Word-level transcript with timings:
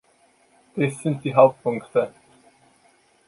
Das 0.75 0.97
sind 1.03 1.23
die 1.23 1.35
Hauptpunkte. 1.35 2.11